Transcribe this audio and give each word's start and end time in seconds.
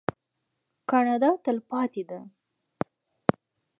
کاناډا 0.89 1.29
تلپاتې 1.45 2.03
ده. 2.09 2.19